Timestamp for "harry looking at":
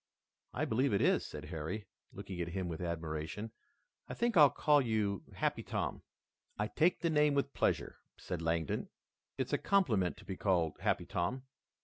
1.45-2.47